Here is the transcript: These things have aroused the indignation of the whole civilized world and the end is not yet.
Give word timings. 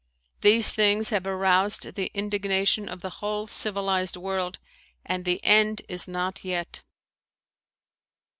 These 0.41 0.71
things 0.71 1.11
have 1.11 1.27
aroused 1.27 1.93
the 1.93 2.09
indignation 2.15 2.89
of 2.89 3.01
the 3.01 3.11
whole 3.21 3.45
civilized 3.45 4.17
world 4.17 4.57
and 5.05 5.25
the 5.25 5.39
end 5.43 5.83
is 5.87 6.07
not 6.07 6.43
yet. 6.43 6.81